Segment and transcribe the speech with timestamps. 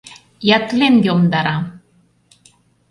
[0.55, 1.57] Ятлен йомдара!..